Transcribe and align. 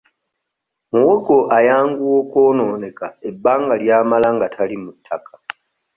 Muwogo 0.91 1.37
ayanguwa 1.57 2.15
okwonooneka 2.23 3.07
ebbanga 3.29 3.73
ly'amala 3.83 4.27
nga 4.35 4.47
tali 4.55 4.75
mu 4.83 4.91
ttaka. 4.95 5.35